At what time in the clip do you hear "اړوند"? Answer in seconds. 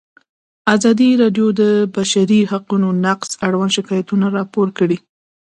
3.47-3.71